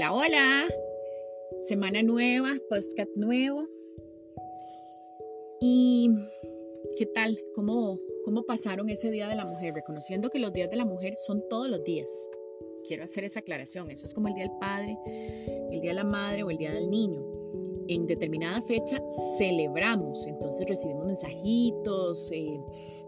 [0.00, 0.68] Hola, hola.
[1.64, 3.66] Semana nueva, podcast nuevo.
[5.60, 6.08] ¿Y
[6.96, 7.38] qué tal?
[7.54, 9.74] ¿Cómo, ¿Cómo pasaron ese Día de la Mujer?
[9.74, 12.08] Reconociendo que los días de la mujer son todos los días.
[12.88, 13.90] Quiero hacer esa aclaración.
[13.90, 14.96] Eso es como el Día del Padre,
[15.70, 17.22] el Día de la Madre o el Día del Niño.
[17.88, 19.02] En determinada fecha
[19.36, 22.58] celebramos, entonces recibimos mensajitos, eh,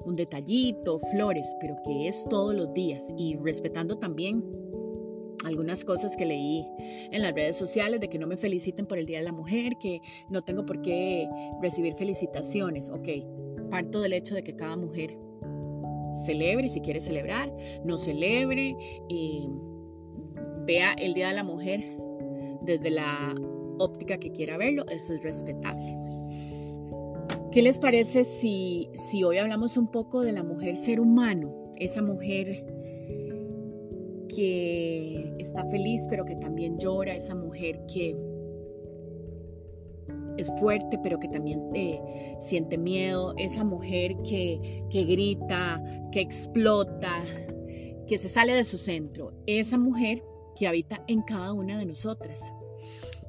[0.04, 4.43] un detallito, flores, pero que es todos los días y respetando también
[5.45, 6.64] algunas cosas que leí
[7.10, 9.77] en las redes sociales de que no me feliciten por el Día de la Mujer,
[9.78, 11.28] que no tengo por qué
[11.60, 12.88] recibir felicitaciones.
[12.88, 13.09] Ok,
[13.70, 15.16] parto del hecho de que cada mujer
[16.24, 17.52] celebre si quiere celebrar,
[17.84, 18.77] no celebre,
[19.09, 19.48] y
[20.66, 21.96] vea el Día de la Mujer
[22.62, 23.34] desde la
[23.79, 25.96] óptica que quiera verlo, eso es respetable.
[27.51, 31.54] ¿Qué les parece si, si hoy hablamos un poco de la mujer ser humano?
[31.77, 32.65] Esa mujer
[34.34, 38.16] que está feliz pero que también llora, esa mujer que
[40.38, 42.01] es fuerte pero que también te
[42.40, 47.23] siente miedo, esa mujer que, que grita, que explota,
[48.07, 50.23] que se sale de su centro, esa mujer
[50.57, 52.52] que habita en cada una de nosotras.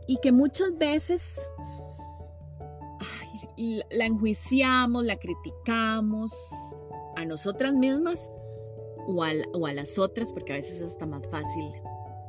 [0.08, 1.40] Y que muchas veces
[3.90, 6.32] la enjuiciamos, la criticamos
[7.16, 8.30] a nosotras mismas
[9.08, 11.66] o a, las otras, porque a veces es hasta más fácil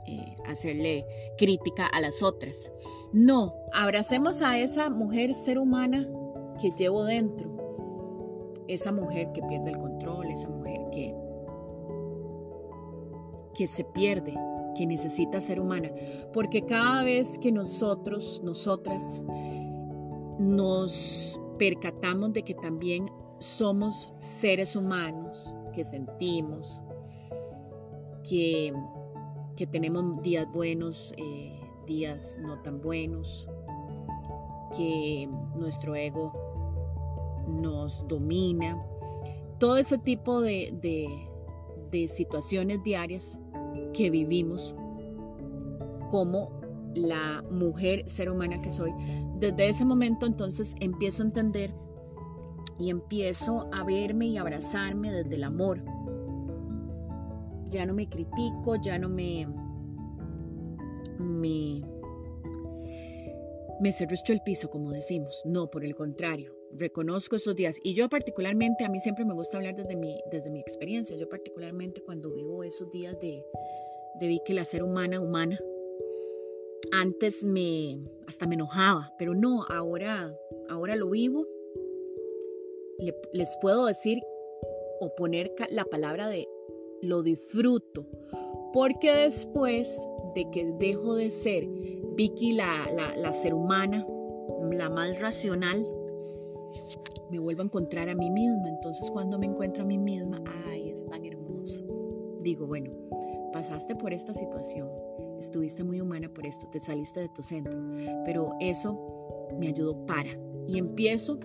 [0.06, 1.06] eh, hacerle
[1.38, 2.70] crítica a las otras.
[3.12, 6.08] No, abracemos a esa mujer ser humana
[6.60, 7.50] que llevo dentro,
[8.68, 11.14] esa mujer que pierde el control, esa mujer que,
[13.54, 14.34] que se pierde,
[14.76, 15.90] que necesita ser humana,
[16.32, 19.22] porque cada vez que nosotros, nosotras,
[20.38, 23.06] nos percatamos de que también
[23.38, 26.80] somos seres humanos, que sentimos,
[28.28, 28.72] que,
[29.56, 33.48] que tenemos días buenos, eh, días no tan buenos,
[34.76, 36.32] que nuestro ego
[37.48, 38.82] nos domina.
[39.58, 40.72] Todo ese tipo de,
[41.90, 43.38] de situaciones diarias
[43.92, 44.74] que vivimos
[46.10, 46.60] como
[46.94, 48.92] la mujer ser humana que soy.
[49.38, 51.74] Desde ese momento entonces empiezo a entender
[52.78, 55.82] y empiezo a verme y abrazarme desde el amor.
[57.68, 59.46] Ya no me critico, ya no me
[61.18, 61.82] me
[63.80, 63.90] me
[64.28, 65.42] el piso, como decimos.
[65.44, 67.78] No, por el contrario, reconozco esos días.
[67.82, 71.16] Y yo particularmente, a mí siempre me gusta hablar desde mi, desde mi experiencia.
[71.16, 73.44] Yo particularmente cuando vivo esos días de,
[74.20, 75.58] de que la ser humana, humana,
[76.92, 80.34] antes me, hasta me enojaba, pero no, ahora,
[80.68, 81.46] ahora lo vivo
[82.98, 84.22] les puedo decir
[85.00, 86.48] o poner la palabra de
[87.02, 88.06] lo disfruto,
[88.72, 91.68] porque después de que dejo de ser
[92.16, 94.06] Vicky la, la, ser humana,
[94.70, 95.86] la más racional,
[97.30, 98.68] me vuelvo a encontrar a mí misma.
[98.68, 101.84] Entonces cuando me encuentro a mí misma, ay, es tan hermoso.
[102.42, 102.90] Digo, bueno,
[103.52, 104.88] pasaste por esta situación,
[105.38, 107.78] estuviste muy humana por esto, te saliste de tu centro,
[108.24, 108.98] pero eso
[109.58, 110.38] me ayudó para.
[110.66, 111.38] Y empiezo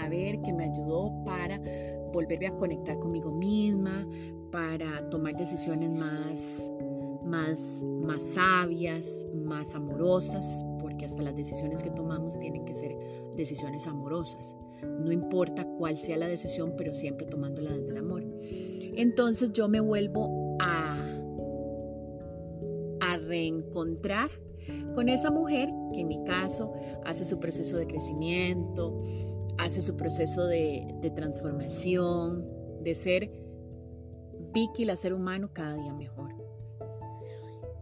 [0.00, 1.60] a ver, que me ayudó para
[2.12, 4.06] volverme a conectar conmigo misma,
[4.50, 6.70] para tomar decisiones más,
[7.24, 12.96] más, más sabias, más amorosas, porque hasta las decisiones que tomamos tienen que ser
[13.36, 14.54] decisiones amorosas.
[14.82, 18.24] No importa cuál sea la decisión, pero siempre tomándola desde el amor.
[18.40, 20.98] Entonces yo me vuelvo a,
[23.00, 24.30] a reencontrar
[24.94, 26.72] con esa mujer que en mi caso
[27.04, 29.02] hace su proceso de crecimiento,
[29.56, 32.44] hace su proceso de, transformación,
[32.82, 33.30] de ser
[34.52, 36.34] Vicky, la ser humano, cada día mejor.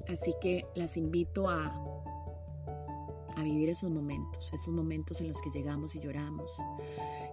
[0.09, 1.75] Así que las invito a,
[3.37, 6.57] a vivir esos momentos, esos momentos en los que llegamos y lloramos,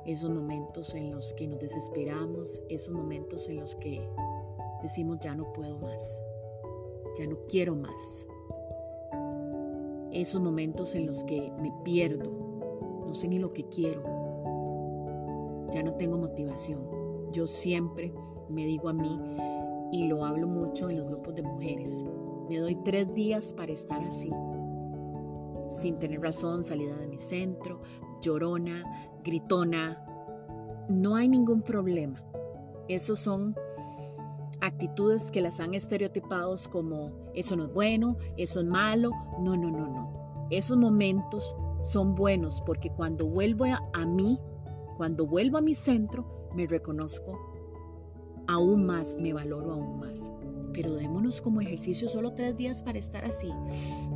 [0.06, 4.08] esos momentos en los que nos desesperamos, esos momentos en los que
[4.82, 6.22] decimos ya no puedo más,
[7.18, 8.28] ya no quiero más,
[10.12, 12.32] esos momentos en los que me pierdo,
[13.08, 14.04] no sé ni lo que quiero,
[15.74, 16.82] ya no tengo motivación.
[17.32, 18.14] Yo siempre
[18.50, 19.20] me digo a mí
[19.92, 22.04] y lo hablo mucho en los grupos de mujeres.
[22.50, 24.30] Me doy tres días para estar así,
[25.80, 27.82] sin tener razón, salida de mi centro,
[28.22, 28.84] llorona,
[29.24, 30.06] gritona.
[30.90, 32.22] No hay ningún problema.
[32.88, 33.56] Esos son
[34.62, 39.12] actitudes que las han estereotipados como eso no es bueno, eso es malo.
[39.40, 40.48] No, no, no, no.
[40.52, 44.40] Esos momentos son buenos porque cuando vuelvo a, a mí,
[44.98, 47.54] cuando vuelvo a mi centro, me reconozco
[48.48, 50.32] aún más, me valoro aún más.
[50.74, 53.52] pero démonos como ejercicio solo tres días para estar así.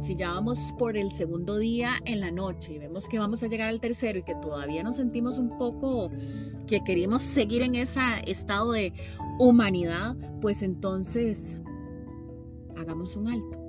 [0.02, 3.48] Si ya vamos por el segundo día en la noche y vemos que vamos a
[3.48, 6.10] llegar al tercero y que todavía nos sentimos un poco
[6.66, 8.92] que queremos seguir en ese estado de
[9.38, 11.60] humanidad, pues entonces
[12.76, 13.60] hagamos un alto,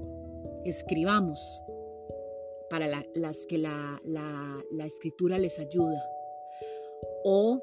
[0.65, 1.39] escribamos
[2.71, 4.01] para las que la,
[4.87, 6.03] escritura les ayuda
[7.25, 7.61] o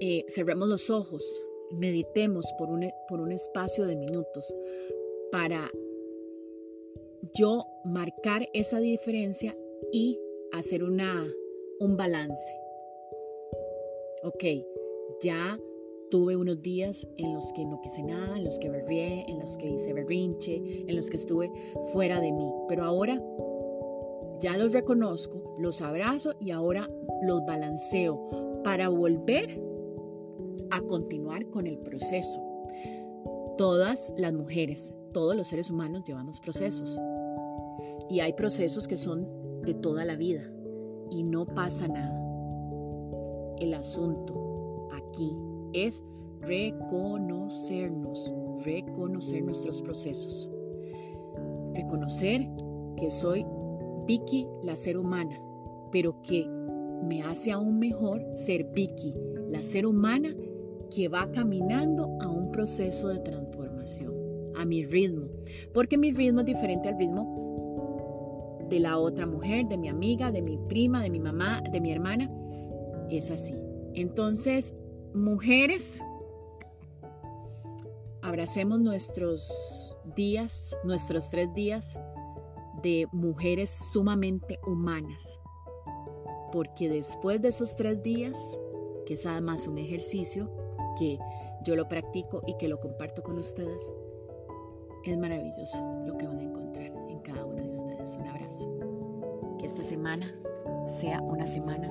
[0.00, 1.22] eh, cerremos los ojos
[1.70, 4.52] meditemos por un, por un espacio de minutos
[5.30, 5.70] para
[7.34, 9.56] yo marcar esa diferencia
[9.92, 10.18] y
[10.52, 11.26] hacer una,
[11.78, 12.54] un balance.
[14.24, 14.44] Ok,
[15.22, 15.58] ya
[16.10, 19.56] tuve unos días en los que no quise nada, en los que berrié, en los
[19.56, 21.50] que hice berrinche, en los que estuve
[21.92, 23.22] fuera de mí, pero ahora
[24.40, 26.90] ya los reconozco, los abrazo y ahora
[27.22, 29.60] los balanceo para volver
[30.70, 32.40] a continuar con el proceso.
[33.58, 36.98] Todas las mujeres, todos los seres humanos llevamos procesos.
[38.08, 39.26] Y hay procesos que son
[39.62, 40.42] de toda la vida
[41.10, 42.16] y no pasa nada.
[43.58, 45.36] El asunto aquí
[45.72, 46.02] es
[46.40, 48.32] reconocernos,
[48.64, 50.48] reconocer nuestros procesos.
[51.74, 52.48] Reconocer
[52.96, 53.44] que soy
[54.06, 55.38] Vicky, la ser humana,
[55.92, 56.46] pero que
[57.02, 59.14] me hace aún mejor ser Vicky,
[59.48, 60.34] la ser humana
[60.90, 64.12] que va caminando a un proceso de transformación,
[64.56, 65.28] a mi ritmo,
[65.72, 67.40] porque mi ritmo es diferente al ritmo
[68.68, 71.92] de la otra mujer, de mi amiga, de mi prima, de mi mamá, de mi
[71.92, 72.30] hermana.
[73.10, 73.54] Es así.
[73.94, 74.72] Entonces,
[75.12, 76.00] mujeres,
[78.22, 81.98] abracemos nuestros días, nuestros tres días
[82.82, 85.39] de mujeres sumamente humanas,
[86.52, 88.58] porque después de esos tres días,
[89.06, 90.50] que es además un ejercicio,
[90.98, 91.18] que
[91.64, 93.90] yo lo practico y que lo comparto con ustedes,
[95.04, 98.16] es maravilloso lo que van a encontrar en cada uno de ustedes.
[98.16, 99.56] Un abrazo.
[99.58, 100.34] Que esta semana
[100.86, 101.88] sea una semana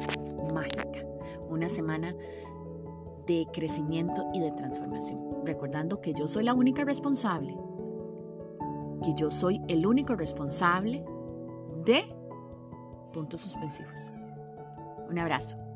[0.53, 1.05] mágica,
[1.49, 2.15] una semana
[3.25, 5.45] de crecimiento y de transformación.
[5.45, 7.55] Recordando que yo soy la única responsable,
[9.03, 11.03] que yo soy el único responsable
[11.85, 12.03] de
[13.13, 14.18] puntos suspensivos.
[15.09, 15.68] Un abrazo.